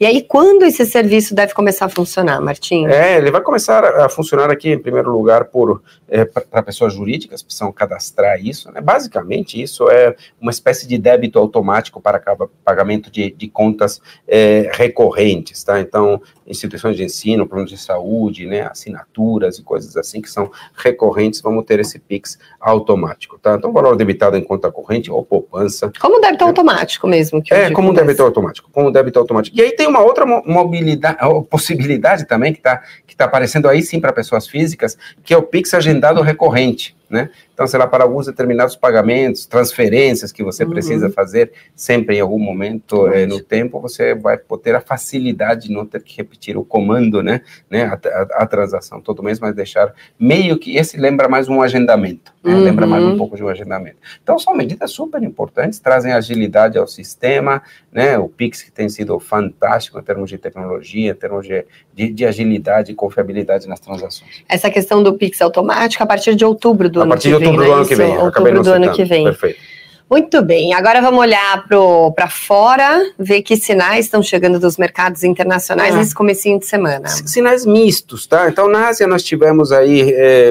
E 0.00 0.04
aí, 0.04 0.20
quando 0.20 0.64
esse 0.64 0.84
serviço 0.84 1.32
deve 1.32 1.54
começar 1.54 1.84
a 1.84 1.88
funcionar, 1.88 2.40
Martinho? 2.40 2.90
É, 2.90 3.18
ele 3.18 3.30
vai 3.30 3.40
começar 3.40 3.84
a 3.84 4.08
funcionar 4.08 4.50
aqui, 4.50 4.72
em 4.72 4.78
primeiro 4.80 5.12
lugar, 5.12 5.44
por 5.44 5.80
é, 6.08 6.24
para 6.24 6.60
pessoas 6.60 6.92
jurídicas, 6.92 7.40
precisam 7.40 7.70
cadastrar 7.70 8.44
isso. 8.44 8.68
Né? 8.72 8.80
Basicamente, 8.80 9.62
isso 9.62 9.88
é 9.88 10.16
uma 10.40 10.50
espécie 10.50 10.88
de 10.88 10.98
débito 10.98 11.38
automático 11.38 12.00
para 12.00 12.20
pagamento 12.64 13.12
de, 13.12 13.30
de 13.30 13.46
contas 13.46 14.00
é, 14.26 14.68
recorrentes, 14.74 15.62
tá? 15.62 15.80
Então, 15.80 16.20
instituições 16.44 16.96
de 16.96 17.04
ensino, 17.04 17.46
planos 17.46 17.70
de 17.70 17.78
saúde, 17.78 18.44
né, 18.44 18.62
assinaturas 18.62 19.58
e 19.58 19.62
coisas 19.62 19.96
assim 19.96 20.20
que 20.20 20.28
são 20.28 20.50
recorrentes, 20.74 21.40
vamos 21.40 21.64
ter 21.64 21.78
esse 21.78 22.00
Pix 22.00 22.39
automático, 22.60 23.38
tá? 23.38 23.54
Então, 23.54 23.72
valor 23.72 23.96
debitado 23.96 24.36
em 24.36 24.42
conta 24.42 24.70
corrente 24.70 25.10
ou 25.10 25.24
poupança. 25.24 25.90
Como 26.00 26.20
débito 26.20 26.44
é, 26.44 26.46
automático 26.46 27.06
mesmo. 27.06 27.42
Que 27.42 27.54
é, 27.54 27.70
como 27.70 27.92
débito 27.92 28.22
automático, 28.22 28.68
como 28.72 28.90
débito 28.90 29.18
automático. 29.18 29.56
E 29.56 29.62
aí 29.62 29.72
tem 29.72 29.86
uma 29.86 30.00
outra 30.00 30.26
mobilidade, 30.26 31.18
possibilidade 31.48 32.26
também 32.26 32.52
que 32.52 32.58
está 32.58 32.82
que 33.06 33.16
tá 33.16 33.24
aparecendo 33.24 33.68
aí 33.68 33.82
sim 33.82 34.00
para 34.00 34.12
pessoas 34.12 34.46
físicas, 34.46 34.96
que 35.24 35.32
é 35.32 35.36
o 35.36 35.42
Pix 35.42 35.74
agendado 35.74 36.20
recorrente 36.22 36.94
né? 37.10 37.28
Então, 37.52 37.66
sei 37.66 37.78
lá, 37.78 37.86
para 37.86 38.04
alguns 38.04 38.26
determinados 38.26 38.76
pagamentos, 38.76 39.44
transferências 39.44 40.30
que 40.30 40.44
você 40.44 40.64
uhum. 40.64 40.70
precisa 40.70 41.10
fazer 41.10 41.52
sempre 41.74 42.16
em 42.16 42.20
algum 42.20 42.38
momento 42.38 43.08
é, 43.08 43.26
no 43.26 43.40
tempo, 43.40 43.80
você 43.80 44.14
vai 44.14 44.38
ter 44.62 44.76
a 44.76 44.80
facilidade 44.80 45.66
de 45.66 45.74
não 45.74 45.84
ter 45.84 46.02
que 46.02 46.16
repetir 46.16 46.56
o 46.56 46.64
comando, 46.64 47.22
né? 47.22 47.42
né 47.68 47.84
a, 47.84 47.94
a, 47.94 48.42
a 48.42 48.46
transação 48.46 49.00
todo 49.00 49.22
mês, 49.22 49.40
mas 49.40 49.54
deixar 49.54 49.92
meio 50.18 50.56
que 50.56 50.76
esse 50.76 50.96
lembra 50.96 51.28
mais 51.28 51.48
um 51.48 51.60
agendamento, 51.60 52.32
né? 52.44 52.54
uhum. 52.54 52.60
lembra 52.60 52.86
mais 52.86 53.04
um 53.04 53.16
pouco 53.16 53.36
de 53.36 53.42
um 53.42 53.48
agendamento. 53.48 53.96
Então, 54.22 54.38
são 54.38 54.54
medidas 54.54 54.92
super 54.92 55.20
importantes, 55.22 55.80
trazem 55.80 56.12
agilidade 56.12 56.78
ao 56.78 56.86
sistema, 56.86 57.60
né? 57.92 58.16
O 58.18 58.28
Pix 58.28 58.62
que 58.62 58.70
tem 58.70 58.88
sido 58.88 59.18
fantástico 59.18 59.98
em 59.98 60.02
termos 60.02 60.30
de 60.30 60.38
tecnologia, 60.38 61.10
em 61.10 61.14
termos 61.14 61.46
de, 61.46 61.66
de, 61.92 62.12
de 62.12 62.24
agilidade 62.24 62.92
e 62.92 62.94
confiabilidade 62.94 63.68
nas 63.68 63.80
transações. 63.80 64.44
Essa 64.48 64.70
questão 64.70 65.02
do 65.02 65.14
Pix 65.14 65.40
automático 65.42 66.02
a 66.02 66.06
partir 66.06 66.36
de 66.36 66.44
outubro 66.44 66.88
do 66.88 66.99
do 67.04 67.12
a 67.12 67.14
ano 67.14 67.18
que 67.18 67.28
vem. 67.28 67.28
A 67.28 67.28
partir 67.28 67.28
de 67.28 67.34
outubro 67.34 67.64
do 67.64 67.72
ano 67.72 67.86
que 67.86 67.94
vem. 67.94 68.18
Outubro 68.18 68.62
do 68.62 68.72
ano 68.72 68.92
que 68.92 69.04
vem. 69.04 69.24
Perfeito. 69.24 69.70
Muito 70.10 70.42
bem, 70.42 70.74
agora 70.74 71.00
vamos 71.00 71.20
olhar 71.20 71.68
para 72.16 72.28
fora, 72.28 73.12
ver 73.16 73.42
que 73.42 73.56
sinais 73.56 74.06
estão 74.06 74.20
chegando 74.20 74.58
dos 74.58 74.76
mercados 74.76 75.22
internacionais 75.22 75.94
é. 75.94 75.98
nesse 75.98 76.12
comecinho 76.12 76.58
de 76.58 76.66
semana. 76.66 77.06
Sinais 77.06 77.64
mistos, 77.64 78.26
tá? 78.26 78.48
Então, 78.48 78.68
na 78.68 78.88
Ásia 78.88 79.06
nós 79.06 79.22
tivemos 79.22 79.70
aí 79.70 80.12
é, 80.12 80.50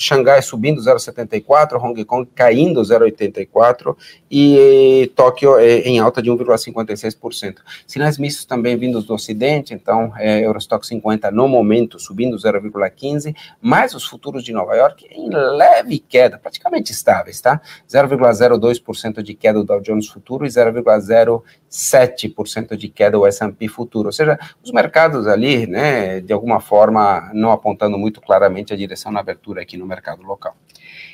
Xangai 0.00 0.42
subindo 0.42 0.80
0,74, 0.80 1.80
Hong 1.80 2.04
Kong 2.04 2.28
caindo 2.34 2.80
0,84 2.80 3.96
e 4.30 5.10
Tóquio 5.14 5.58
é, 5.58 5.80
em 5.80 5.98
alta 5.98 6.22
de 6.22 6.30
1,56%. 6.30 7.56
Sinais 7.86 8.18
mistos 8.18 8.44
também 8.44 8.76
vindos 8.76 9.04
do 9.04 9.14
Ocidente, 9.14 9.74
então 9.74 10.12
é, 10.16 10.44
Eurostock 10.44 10.86
50 10.86 11.30
no 11.30 11.48
momento 11.48 11.98
subindo 11.98 12.36
0,15, 12.36 13.34
mais 13.60 13.94
os 13.94 14.04
futuros 14.04 14.42
de 14.42 14.52
Nova 14.52 14.74
York 14.74 15.06
em 15.10 15.28
leve 15.30 15.98
queda, 15.98 16.38
praticamente 16.38 16.92
estáveis, 16.92 17.40
tá? 17.40 17.60
0,02% 17.88 19.22
de 19.22 19.34
queda 19.34 19.58
do 19.58 19.64
Dow 19.64 19.80
Jones 19.80 20.08
futuro 20.08 20.46
e 20.46 20.48
0,07% 20.48 22.76
de 22.76 22.88
queda 22.88 23.18
do 23.18 23.26
S&P 23.26 23.68
futuro. 23.68 24.08
Ou 24.08 24.12
seja, 24.12 24.38
os 24.62 24.72
mercados 24.72 25.26
ali, 25.26 25.66
né, 25.66 26.20
de 26.20 26.32
alguma 26.32 26.60
forma 26.60 27.30
não 27.34 27.50
apontando 27.50 27.98
muito 27.98 28.20
claramente 28.20 28.72
a 28.72 28.76
direção 28.76 29.10
na 29.12 29.20
abertura 29.20 29.62
aqui 29.62 29.76
no 29.76 29.86
mercado 29.90 30.22
local. 30.22 30.54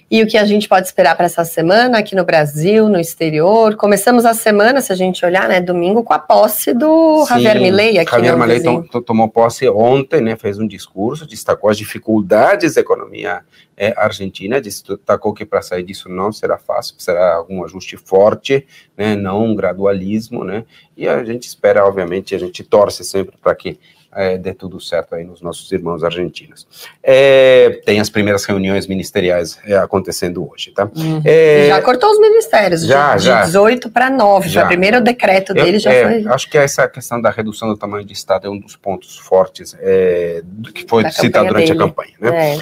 E 0.08 0.22
o 0.22 0.26
que 0.26 0.38
a 0.38 0.44
gente 0.44 0.68
pode 0.68 0.86
esperar 0.86 1.16
para 1.16 1.26
essa 1.26 1.44
semana 1.44 1.98
aqui 1.98 2.14
no 2.14 2.24
Brasil, 2.24 2.88
no 2.88 2.98
exterior? 2.98 3.74
Começamos 3.74 4.24
a 4.24 4.34
semana, 4.34 4.80
se 4.80 4.92
a 4.92 4.94
gente 4.94 5.24
olhar, 5.26 5.48
né, 5.48 5.60
domingo, 5.60 6.04
com 6.04 6.12
a 6.12 6.18
posse 6.18 6.72
do 6.72 7.24
Sim, 7.24 7.34
Javier 7.34 7.60
Milei 7.60 7.98
aqui 7.98 8.12
Javier 8.12 8.38
Milei 8.38 8.62
tomou 9.04 9.28
posse 9.28 9.68
ontem, 9.68 10.20
né, 10.20 10.36
fez 10.36 10.60
um 10.60 10.66
discurso, 10.66 11.26
destacou 11.26 11.70
as 11.70 11.76
dificuldades 11.76 12.74
da 12.74 12.82
economia 12.82 13.40
é, 13.76 13.92
argentina, 13.96 14.60
destacou 14.60 15.34
que 15.34 15.44
para 15.44 15.60
sair 15.60 15.82
disso 15.82 16.08
não 16.08 16.30
será 16.30 16.56
fácil, 16.56 16.94
será 16.98 17.34
algum 17.34 17.64
ajuste 17.64 17.96
forte, 17.96 18.64
né, 18.96 19.16
não 19.16 19.44
um 19.44 19.56
gradualismo, 19.56 20.44
né, 20.44 20.64
e 20.96 21.08
a 21.08 21.24
gente 21.24 21.48
espera, 21.48 21.84
obviamente, 21.84 22.32
a 22.32 22.38
gente 22.38 22.62
torce 22.62 23.02
sempre 23.02 23.36
para 23.42 23.56
que 23.56 23.76
é, 24.16 24.38
dê 24.38 24.54
tudo 24.54 24.80
certo 24.80 25.14
aí 25.14 25.24
nos 25.24 25.42
nossos 25.42 25.70
irmãos 25.70 26.02
argentinos. 26.02 26.66
É, 27.02 27.82
tem 27.84 28.00
as 28.00 28.08
primeiras 28.08 28.44
reuniões 28.46 28.86
ministeriais 28.86 29.58
é, 29.66 29.76
acontecendo 29.76 30.50
hoje, 30.50 30.70
tá? 30.70 30.90
Uhum. 30.96 31.20
É, 31.22 31.66
já 31.68 31.82
cortou 31.82 32.10
os 32.10 32.18
ministérios, 32.18 32.86
já, 32.86 33.14
de, 33.16 33.24
já. 33.24 33.44
18 33.44 33.90
para 33.90 34.08
9, 34.08 34.48
já. 34.48 34.64
o 34.64 34.68
primeiro 34.68 35.02
decreto 35.02 35.52
dele 35.52 35.76
Eu, 35.76 35.80
já 35.80 35.92
é, 35.92 36.22
foi... 36.22 36.32
Acho 36.32 36.48
que 36.48 36.56
essa 36.56 36.88
questão 36.88 37.20
da 37.20 37.28
redução 37.28 37.68
do 37.68 37.76
tamanho 37.76 38.06
de 38.06 38.14
Estado 38.14 38.46
é 38.46 38.50
um 38.50 38.58
dos 38.58 38.74
pontos 38.74 39.18
fortes 39.18 39.76
é, 39.80 40.42
que 40.74 40.86
foi 40.88 41.02
da 41.02 41.10
citado 41.10 41.48
durante 41.48 41.68
dele. 41.68 41.82
a 41.82 41.86
campanha, 41.86 42.14
né? 42.18 42.58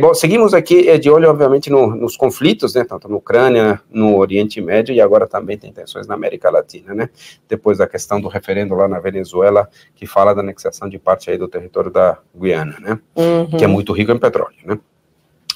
bom, 0.00 0.14
seguimos 0.14 0.54
aqui 0.54 0.96
de 0.98 1.10
olho, 1.10 1.28
obviamente, 1.28 1.68
no, 1.68 1.88
nos 1.88 2.16
conflitos, 2.16 2.74
né? 2.74 2.84
Tanto 2.84 3.08
na 3.08 3.16
Ucrânia, 3.16 3.80
no 3.90 4.16
Oriente 4.16 4.60
Médio 4.60 4.94
e 4.94 5.00
agora 5.00 5.26
também 5.26 5.58
tem 5.58 5.72
tensões 5.72 6.06
na 6.06 6.14
América 6.14 6.48
Latina, 6.48 6.94
né? 6.94 7.10
Depois 7.48 7.78
da 7.78 7.86
questão 7.88 8.20
do 8.20 8.28
referendo 8.28 8.76
lá 8.76 8.86
na 8.86 9.00
Venezuela, 9.00 9.68
que 9.96 10.06
fala 10.06 10.32
da 10.32 10.40
anexação 10.40 10.67
de 10.88 10.98
parte 10.98 11.30
aí 11.30 11.38
do 11.38 11.48
território 11.48 11.90
da 11.90 12.18
Guiana, 12.34 12.76
né? 12.80 12.98
Uhum. 13.16 13.46
Que 13.58 13.64
é 13.64 13.66
muito 13.66 13.92
rico 13.92 14.12
em 14.12 14.18
petróleo, 14.18 14.56
né? 14.64 14.78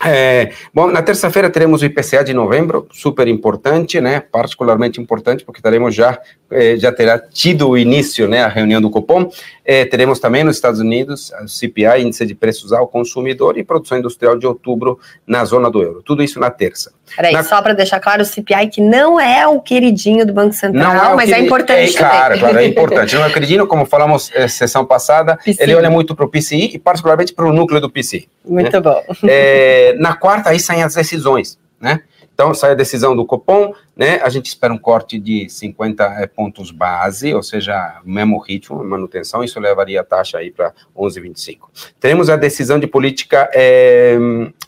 É, 0.05 0.51
bom, 0.75 0.91
na 0.91 1.01
terça-feira 1.01 1.49
teremos 1.49 1.81
o 1.81 1.85
IPCA 1.85 2.25
de 2.25 2.35
novembro, 2.35 2.89
super 2.91 3.29
importante, 3.29 4.01
né? 4.01 4.19
Particularmente 4.19 5.01
importante, 5.01 5.45
porque 5.45 5.63
teremos 5.63 5.95
já, 5.95 6.19
eh, 6.51 6.77
já 6.77 6.91
terá 6.91 7.19
tido 7.21 7.69
o 7.69 7.79
início, 7.79 8.27
né? 8.27 8.43
A 8.43 8.49
reunião 8.49 8.81
do 8.81 8.91
Copom. 8.91 9.31
Eh, 9.65 9.85
teremos 9.85 10.19
também 10.19 10.43
nos 10.43 10.57
Estados 10.57 10.81
Unidos 10.81 11.31
o 11.45 11.47
CPI, 11.47 12.03
índice 12.03 12.27
de 12.27 12.35
preços 12.35 12.73
ao 12.73 12.89
consumidor 12.89 13.57
e 13.57 13.63
produção 13.63 13.97
industrial 13.97 14.37
de 14.37 14.45
outubro 14.45 14.99
na 15.25 15.45
zona 15.45 15.71
do 15.71 15.81
euro. 15.81 16.03
Tudo 16.03 16.23
isso 16.23 16.41
na 16.41 16.51
terça. 16.51 16.93
Peraí, 17.17 17.33
na... 17.33 17.43
só 17.43 17.61
para 17.61 17.73
deixar 17.73 18.01
claro, 18.01 18.23
o 18.23 18.25
CPI 18.25 18.69
que 18.69 18.81
não 18.81 19.21
é 19.21 19.47
o 19.47 19.61
queridinho 19.61 20.27
do 20.27 20.33
Banco 20.33 20.55
Central, 20.55 21.13
é 21.13 21.17
mas 21.17 21.31
é 21.31 21.39
importante. 21.39 21.97
É, 21.97 21.99
claro, 21.99 22.39
claro, 22.39 22.59
é 22.59 22.67
importante. 22.67 23.15
Não 23.15 23.25
é 23.25 23.29
o 23.29 23.33
queridinho, 23.33 23.67
como 23.67 23.85
falamos 23.87 24.31
eh, 24.35 24.49
sessão 24.49 24.85
passada, 24.85 25.37
PCI. 25.37 25.57
ele 25.61 25.75
olha 25.75 25.91
muito 25.91 26.15
para 26.15 26.25
o 26.25 26.29
PCI 26.29 26.73
e 26.75 26.79
particularmente 26.79 27.33
para 27.33 27.47
o 27.47 27.53
núcleo 27.53 27.81
do 27.81 27.91
PCI. 27.91 28.29
Muito 28.45 28.73
né? 28.73 28.81
bom. 28.81 29.03
É, 29.25 29.95
na 30.01 30.15
quarta, 30.15 30.51
aí 30.51 30.61
saem 30.61 30.83
as 30.83 30.95
decisões, 30.95 31.59
né? 31.81 32.01
Então, 32.35 32.55
sai 32.55 32.73
a 32.73 32.75
decisão 32.75 33.15
do 33.15 33.27
Copom, 33.27 33.75
né? 33.95 34.21
A 34.23 34.29
gente 34.31 34.47
espera 34.47 34.73
um 34.73 34.79
corte 34.79 35.19
de 35.19 35.49
50 35.49 36.03
é, 36.19 36.27
pontos 36.27 36.71
base, 36.71 37.35
ou 37.35 37.43
seja, 37.43 38.01
mesmo 38.05 38.39
ritmo, 38.39 38.83
manutenção, 38.83 39.45
isso 39.45 39.61
levaria 39.61 40.01
a 40.01 40.05
taxa 40.05 40.39
aí 40.39 40.51
para 40.51 40.73
11,25. 40.97 41.59
Teremos 42.01 42.31
a 42.31 42.37
decisão 42.37 42.81
de 42.81 42.87
política 42.87 43.51
é, 43.53 44.17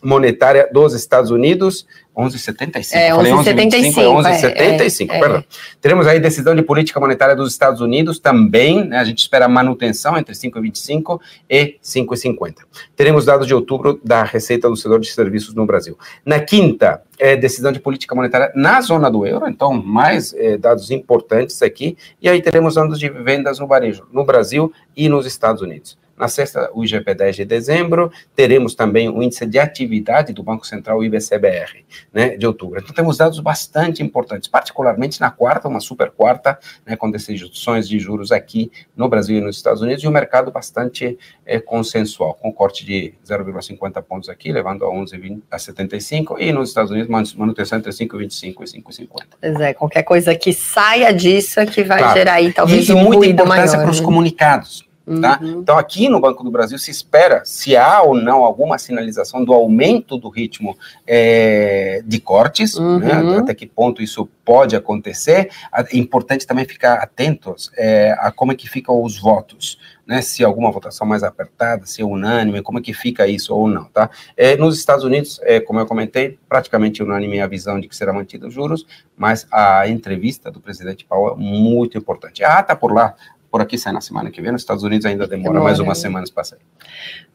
monetária 0.01 0.69
dos 0.71 0.93
Estados 0.93 1.31
Unidos, 1.31 1.87
11,75. 2.15 2.93
É, 2.93 3.11
11,75. 3.11 3.97
É 3.97 4.05
11,75, 4.05 5.11
é, 5.11 5.17
é, 5.17 5.19
perdão. 5.19 5.43
Teremos 5.81 6.07
aí 6.07 6.19
decisão 6.19 6.55
de 6.55 6.63
política 6.63 6.99
monetária 6.99 7.35
dos 7.35 7.51
Estados 7.51 7.81
Unidos 7.81 8.19
também, 8.19 8.85
né, 8.85 8.97
a 8.97 9.03
gente 9.03 9.19
espera 9.19 9.47
manutenção 9.47 10.17
entre 10.17 10.33
5,25 10.33 11.19
e 11.49 11.77
5,50. 11.83 12.55
Teremos 12.95 13.25
dados 13.25 13.45
de 13.45 13.53
outubro 13.53 13.99
da 14.03 14.23
receita 14.23 14.69
do 14.69 14.75
setor 14.75 14.99
de 14.99 15.11
serviços 15.11 15.53
no 15.53 15.65
Brasil. 15.65 15.97
Na 16.25 16.39
quinta, 16.39 17.01
é, 17.19 17.35
decisão 17.35 17.71
de 17.71 17.79
política 17.79 18.15
monetária 18.15 18.51
na 18.55 18.81
zona 18.81 19.09
do 19.09 19.25
euro, 19.25 19.47
então 19.47 19.73
mais 19.73 20.33
é, 20.33 20.57
dados 20.57 20.91
importantes 20.91 21.61
aqui, 21.61 21.97
e 22.21 22.29
aí 22.29 22.41
teremos 22.41 22.75
dados 22.75 22.99
de 22.99 23.09
vendas 23.09 23.59
no 23.59 23.67
varejo, 23.67 24.07
no 24.11 24.23
Brasil 24.23 24.71
e 24.95 25.09
nos 25.09 25.25
Estados 25.25 25.61
Unidos. 25.61 25.97
Na 26.17 26.29
sexta, 26.29 26.69
o 26.73 26.83
IGP 26.83 27.13
10 27.13 27.35
de 27.35 27.45
dezembro, 27.45 28.11
teremos 28.35 28.73
também 28.73 29.09
o 29.09 29.21
índice 29.21 29.45
de 29.45 29.59
atividade 29.59 30.31
do 30.31 30.41
Banco 30.41 30.65
Central, 30.65 30.99
o 30.99 31.03
IBCBR, 31.03 31.85
né, 32.13 32.37
de 32.37 32.47
outubro. 32.47 32.79
Então, 32.79 32.95
temos 32.95 33.17
dados 33.17 33.39
bastante 33.39 34.01
importantes, 34.01 34.47
particularmente 34.47 35.19
na 35.19 35.29
quarta, 35.29 35.67
uma 35.67 35.81
super 35.81 36.11
quarta, 36.11 36.57
né, 36.85 36.95
com 36.95 37.11
decisões 37.11 37.87
de 37.87 37.99
juros 37.99 38.31
aqui 38.31 38.71
no 38.95 39.09
Brasil 39.09 39.37
e 39.37 39.41
nos 39.41 39.57
Estados 39.57 39.81
Unidos, 39.81 40.03
e 40.03 40.07
o 40.07 40.09
um 40.09 40.13
mercado 40.13 40.51
bastante 40.51 41.17
é, 41.45 41.59
consensual, 41.59 42.33
com 42.35 42.51
corte 42.51 42.85
de 42.85 43.13
0,50 43.25 44.01
pontos 44.01 44.29
aqui, 44.29 44.53
levando 44.53 44.85
a 44.85 44.89
11,75, 44.89 45.41
a 45.51 45.59
75, 45.59 46.39
e 46.39 46.53
nos 46.53 46.69
Estados 46.69 46.91
Unidos, 46.91 47.09
manutenção 47.35 47.79
entre 47.79 47.91
5,25 47.91 48.55
e 48.61 48.81
5,50. 48.81 49.07
Pois 49.41 49.59
é, 49.59 49.73
qualquer 49.73 50.03
coisa 50.03 50.33
que 50.33 50.53
saia 50.53 51.13
disso 51.13 51.59
é 51.59 51.65
que 51.65 51.83
vai 51.83 51.99
claro. 51.99 52.17
gerar 52.17 52.33
aí 52.35 52.53
talvez 52.53 52.87
e, 52.87 52.93
um 52.93 53.03
muita 53.03 53.25
importância 53.25 53.77
para 53.77 53.89
os 53.89 53.99
né? 53.99 54.05
comunicados 54.05 54.85
Tá? 55.21 55.39
Uhum. 55.39 55.59
Então, 55.59 55.77
aqui 55.77 56.09
no 56.09 56.19
Banco 56.19 56.43
do 56.43 56.49
Brasil 56.49 56.79
se 56.79 56.89
espera 56.89 57.43
se 57.45 57.77
há 57.77 58.01
ou 58.01 58.15
não 58.15 58.43
alguma 58.43 58.77
sinalização 58.79 59.45
do 59.45 59.53
aumento 59.53 60.17
do 60.17 60.29
ritmo 60.29 60.75
é, 61.05 62.01
de 62.03 62.19
cortes, 62.19 62.75
uhum. 62.75 62.99
né? 62.99 63.37
até 63.37 63.53
que 63.53 63.67
ponto 63.67 64.01
isso 64.01 64.27
pode 64.43 64.75
acontecer. 64.75 65.51
É 65.73 65.97
importante 65.97 66.47
também 66.47 66.65
ficar 66.65 66.95
atentos 66.95 67.71
é, 67.77 68.15
a 68.19 68.31
como 68.31 68.51
é 68.51 68.55
que 68.55 68.67
ficam 68.67 69.03
os 69.03 69.19
votos 69.19 69.77
né, 70.05 70.21
se 70.21 70.43
alguma 70.43 70.71
votação 70.71 71.07
mais 71.07 71.23
apertada, 71.23 71.85
se 71.85 72.01
é 72.01 72.05
unânime, 72.05 72.61
como 72.61 72.77
é 72.77 72.81
que 72.81 72.93
fica 72.93 73.27
isso 73.27 73.55
ou 73.55 73.67
não, 73.67 73.85
tá? 73.85 74.09
É, 74.37 74.55
nos 74.55 74.77
Estados 74.77 75.03
Unidos, 75.03 75.39
é, 75.43 75.59
como 75.59 75.79
eu 75.79 75.85
comentei, 75.85 76.37
praticamente 76.47 77.01
unânime 77.01 77.41
a 77.41 77.47
visão 77.47 77.79
de 77.79 77.87
que 77.87 77.95
será 77.95 78.13
mantido 78.13 78.47
os 78.47 78.53
juros, 78.53 78.85
mas 79.17 79.47
a 79.51 79.87
entrevista 79.87 80.51
do 80.51 80.59
presidente 80.59 81.05
Powell 81.05 81.33
é 81.33 81.37
muito 81.37 81.97
importante. 81.97 82.43
A 82.43 82.59
ata 82.59 82.75
por 82.75 82.93
lá, 82.93 83.15
por 83.55 83.61
aqui 83.61 83.77
sai 83.77 83.93
na 83.93 84.01
semana 84.01 84.29
que 84.31 84.41
vem, 84.41 84.51
nos 84.51 84.63
Estados 84.63 84.83
Unidos 84.83 85.05
ainda 85.05 85.25
demora, 85.25 85.53
demora. 85.53 85.63
mais 85.63 85.79
umas 85.79 85.97
semanas 85.97 86.29
para 86.29 86.43
sair. 86.43 86.59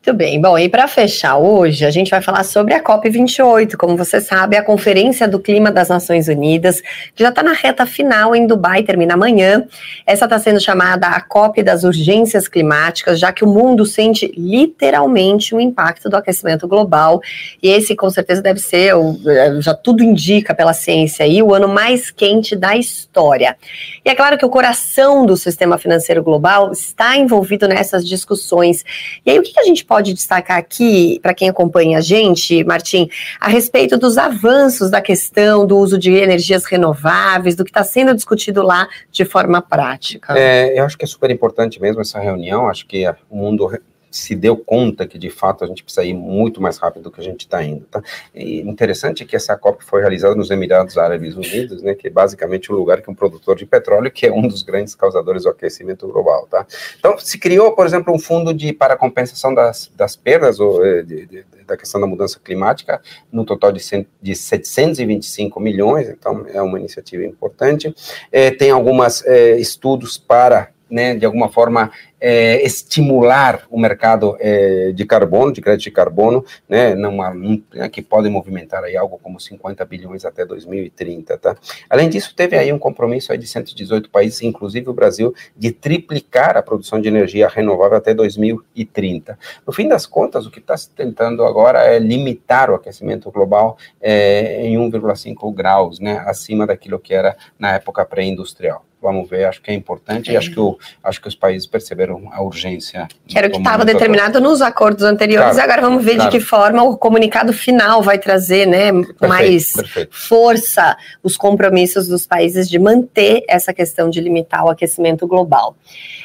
Muito 0.03 0.17
bem. 0.17 0.41
Bom, 0.41 0.59
e 0.59 0.67
para 0.67 0.89
fechar 0.89 1.37
hoje, 1.37 1.85
a 1.85 1.91
gente 1.91 2.11
vai 2.11 2.23
falar 2.23 2.43
sobre 2.43 2.73
a 2.73 2.83
COP28. 2.83 3.77
Como 3.77 3.99
você 3.99 4.19
sabe, 4.19 4.57
a 4.57 4.63
Conferência 4.63 5.29
do 5.29 5.39
Clima 5.39 5.71
das 5.71 5.91
Nações 5.91 6.27
Unidas, 6.27 6.81
que 7.15 7.23
já 7.23 7.29
está 7.29 7.43
na 7.43 7.53
reta 7.53 7.85
final 7.85 8.35
em 8.35 8.47
Dubai, 8.47 8.83
termina 8.83 9.13
amanhã. 9.13 9.67
Essa 10.07 10.25
está 10.25 10.39
sendo 10.39 10.59
chamada 10.59 11.07
a 11.09 11.21
COP 11.21 11.63
das 11.63 11.85
Urgências 11.85 12.49
Climáticas, 12.49 13.21
já 13.21 13.31
que 13.31 13.45
o 13.45 13.47
mundo 13.47 13.85
sente 13.85 14.33
literalmente 14.39 15.55
o 15.55 15.61
impacto 15.61 16.09
do 16.09 16.17
aquecimento 16.17 16.67
global. 16.67 17.21
E 17.63 17.69
esse, 17.69 17.95
com 17.95 18.09
certeza, 18.09 18.41
deve 18.41 18.59
ser, 18.59 18.95
é, 19.27 19.61
já 19.61 19.75
tudo 19.75 20.03
indica 20.03 20.55
pela 20.55 20.73
ciência 20.73 21.27
aí, 21.27 21.43
o 21.43 21.55
ano 21.55 21.69
mais 21.69 22.11
quente 22.11 22.57
da 22.57 22.75
história. 22.75 23.55
E 24.03 24.09
é 24.09 24.15
claro 24.15 24.39
que 24.39 24.47
o 24.47 24.51
coração 24.51 25.27
do 25.27 25.37
sistema 25.37 25.77
financeiro 25.77 26.23
global 26.23 26.73
está 26.73 27.19
envolvido 27.19 27.69
nessas 27.69 28.09
discussões. 28.09 28.83
E 29.27 29.31
aí, 29.31 29.39
o 29.39 29.43
que 29.43 29.61
a 29.61 29.65
gente 29.65 29.90
pode 29.91 30.15
destacar 30.15 30.57
aqui, 30.57 31.19
para 31.21 31.35
quem 31.35 31.49
acompanha 31.49 31.99
a 31.99 32.01
gente, 32.01 32.63
Martim, 32.63 33.11
a 33.41 33.49
respeito 33.49 33.99
dos 33.99 34.17
avanços 34.17 34.89
da 34.89 35.01
questão 35.01 35.67
do 35.67 35.77
uso 35.77 35.99
de 35.99 36.13
energias 36.13 36.65
renováveis, 36.65 37.57
do 37.57 37.65
que 37.65 37.71
está 37.71 37.83
sendo 37.83 38.15
discutido 38.15 38.63
lá 38.63 38.87
de 39.11 39.25
forma 39.25 39.61
prática? 39.61 40.39
É, 40.39 40.79
eu 40.79 40.85
acho 40.85 40.97
que 40.97 41.05
é 41.05 41.09
super 41.09 41.29
importante 41.29 41.81
mesmo 41.81 42.01
essa 42.01 42.21
reunião, 42.21 42.69
acho 42.69 42.87
que 42.87 43.05
o 43.29 43.37
mundo 43.37 43.69
se 44.11 44.35
deu 44.35 44.57
conta 44.57 45.07
que 45.07 45.19
de 45.19 45.31
fato 45.31 45.65
a 45.65 45.67
gente 45.67 45.85
precisa 45.85 46.05
ir 46.05 46.15
muito 46.15 46.61
mais 46.61 46.79
rápido 46.79 47.05
do 47.05 47.11
que 47.11 47.21
a 47.21 47.25
gente 47.25 47.41
está 47.41 47.63
indo. 47.63 47.85
Tá? 47.91 48.03
E 48.35 48.61
interessante 48.61 49.25
que 49.25 49.37
essa 49.37 49.57
COP 49.57 49.85
foi 49.85 50.01
realizada 50.01 50.35
nos 50.35 50.51
Emirados 50.51 50.99
Árabes 50.99 51.37
Unidos, 51.37 51.83
né, 51.83 51.95
que 51.95 52.09
é 52.09 52.11
basicamente 52.11 52.73
o 52.73 52.77
lugar 52.77 53.01
que 53.01 53.11
um 53.11 53.15
produtor 53.15 53.57
de 53.57 53.67
petróleo, 53.67 54.11
que 54.11 54.27
é 54.27 54.33
um 54.33 54.47
dos 54.47 54.63
grandes 54.63 54.95
causadores 54.95 55.45
do 55.45 55.51
aquecimento 55.51 56.07
global. 56.09 56.47
Tá? 56.51 56.67
Então, 56.99 57.19
se 57.19 57.39
criou, 57.39 57.73
por 57.73 57.87
exemplo, 57.87 58.13
um 58.13 58.19
fundo 58.19 58.53
de, 58.53 58.73
para 58.73 58.97
compensação 58.97 59.55
das, 59.55 59.91
das 59.95 60.17
perdas 60.17 60.59
ou, 60.59 60.85
eh, 60.85 61.03
de, 61.03 61.27
de, 61.27 61.45
da 61.67 61.77
questão 61.77 62.01
da 62.01 62.07
mudança 62.07 62.41
climática, 62.43 63.01
no 63.31 63.45
total 63.45 63.71
de, 63.73 63.81
de 64.21 64.35
725 64.35 65.61
milhões, 65.61 66.09
então 66.09 66.45
é 66.49 66.61
uma 66.61 66.79
iniciativa 66.79 67.25
importante. 67.25 67.95
É, 68.33 68.51
tem 68.51 68.71
alguns 68.71 69.25
é, 69.25 69.57
estudos 69.57 70.19
para 70.19 70.71
né, 70.91 71.15
de 71.15 71.25
alguma 71.25 71.49
forma 71.49 71.91
é, 72.21 72.63
estimular 72.65 73.67
o 73.71 73.81
mercado 73.81 74.37
é, 74.39 74.93
de 74.93 75.05
carbono, 75.07 75.53
de 75.53 75.61
crédito 75.61 75.85
de 75.85 75.91
carbono, 75.91 76.45
né, 76.69 76.95
numa, 76.95 77.33
num, 77.33 77.63
né, 77.73 77.89
que 77.89 78.03
pode 78.03 78.29
movimentar 78.29 78.85
aí 78.85 78.97
algo 78.97 79.19
como 79.23 79.41
50 79.41 79.85
bilhões 79.87 80.25
até 80.25 80.45
2030, 80.45 81.39
tá? 81.39 81.57
Além 81.89 82.09
disso, 82.09 82.35
teve 82.35 82.59
aí 82.59 82.73
um 82.73 82.79
compromisso 82.79 83.33
aí 83.33 83.39
de 83.39 83.47
118 83.47 84.11
países, 84.11 84.43
inclusive 84.43 84.91
o 84.91 84.93
Brasil, 84.93 85.35
de 85.57 85.73
triplicar 85.73 86.57
a 86.57 86.63
produção 86.63 87.01
de 87.01 87.09
energia 87.09 87.49
renovável 87.49 87.97
até 87.97 88.13
2030. 88.13 89.39
No 89.67 89.73
fim 89.73 89.89
das 89.89 90.05
contas, 90.05 90.47
o 90.47 90.51
que 90.51 90.59
está 90.59 90.77
se 90.77 90.91
tentando 90.91 91.45
agora 91.45 91.85
é 91.85 91.99
limitar 91.99 92.71
o 92.71 92.75
aquecimento 92.75 93.31
global 93.31 93.79
é, 94.01 94.67
em 94.67 94.77
1,5 94.77 95.55
graus, 95.55 95.99
né, 95.99 96.23
acima 96.27 96.67
daquilo 96.67 96.99
que 96.99 97.15
era 97.15 97.37
na 97.59 97.73
época 97.75 98.05
pré-industrial 98.05 98.85
vamos 99.01 99.29
ver, 99.29 99.45
acho 99.45 99.63
que 99.63 99.71
é 99.71 99.75
importante 99.75 100.31
é. 100.31 100.35
e 100.35 100.37
acho 100.37 100.51
que, 100.51 100.61
o, 100.61 100.79
acho 101.03 101.21
que 101.21 101.29
os 101.29 101.35
países 101.35 101.67
perceberam 101.67 102.29
a 102.33 102.43
urgência. 102.43 103.09
Que 103.27 103.39
era 103.39 103.49
o 103.49 103.51
que 103.51 103.59
estava 103.59 103.85
determinado 103.85 104.41
nos 104.41 104.61
acordos 104.61 105.05
anteriores, 105.05 105.55
claro, 105.55 105.71
agora 105.71 105.83
vamos 105.89 106.05
ver 106.05 106.17
claro. 106.17 106.31
de 106.31 106.37
que 106.37 106.45
forma 106.45 106.83
o 106.83 106.97
comunicado 106.97 107.53
final 107.53 108.03
vai 108.03 108.19
trazer 108.19 108.67
né, 108.67 108.93
perfeito, 108.93 109.29
mais 109.29 109.73
perfeito. 109.73 110.17
força 110.17 110.97
os 111.23 111.37
compromissos 111.37 112.09
dos 112.09 112.27
países 112.27 112.69
de 112.69 112.79
manter 112.79 113.43
essa 113.49 113.73
questão 113.73 114.11
de 114.11 114.21
limitar 114.21 114.65
o 114.65 114.69
aquecimento 114.69 115.27
global. 115.27 115.75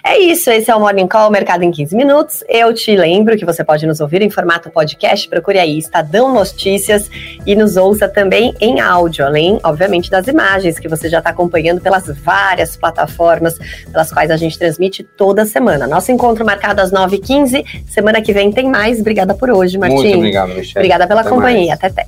É 0.03 0.19
isso, 0.19 0.51
esse 0.51 0.69
é 0.69 0.75
o 0.75 0.79
Morning 0.79 1.07
Call 1.07 1.31
Mercado 1.31 1.63
em 1.63 1.71
15 1.71 1.95
Minutos. 1.95 2.43
Eu 2.47 2.73
te 2.73 2.95
lembro 2.95 3.37
que 3.37 3.45
você 3.45 3.63
pode 3.63 3.87
nos 3.87 3.99
ouvir 4.01 4.21
em 4.21 4.29
formato 4.29 4.69
podcast, 4.69 5.27
procure 5.29 5.59
aí 5.59 5.77
Estadão 5.77 6.33
Notícias 6.33 7.09
e 7.45 7.55
nos 7.55 7.77
ouça 7.77 8.07
também 8.07 8.53
em 8.59 8.79
áudio, 8.79 9.25
além, 9.25 9.59
obviamente, 9.63 10.11
das 10.11 10.27
imagens 10.27 10.77
que 10.77 10.87
você 10.87 11.09
já 11.09 11.19
está 11.19 11.29
acompanhando 11.31 11.81
pelas 11.81 12.07
várias 12.07 12.64
várias 12.65 12.75
plataformas 12.75 13.57
pelas 13.91 14.11
quais 14.11 14.31
a 14.31 14.37
gente 14.37 14.57
transmite 14.57 15.03
toda 15.03 15.45
semana. 15.45 15.87
Nosso 15.87 16.11
encontro 16.11 16.45
marcado 16.45 16.81
às 16.81 16.91
9h15. 16.91 17.63
Semana 17.87 18.21
que 18.21 18.33
vem 18.33 18.51
tem 18.51 18.69
mais. 18.69 18.99
Obrigada 18.99 19.33
por 19.33 19.49
hoje, 19.49 19.77
Martim. 19.77 19.95
Muito 19.95 20.17
obrigado, 20.17 20.49
Michelle. 20.49 20.73
Obrigada 20.75 21.07
pela 21.07 21.21
Até 21.21 21.29
companhia. 21.29 21.77
Mais. 21.81 21.83
Até 21.83 21.87
até. 21.87 22.07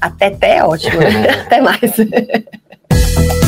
Até 0.00 0.26
até, 0.26 0.64
ótimo. 0.64 1.00
Até 1.46 1.60
mais. 1.60 1.80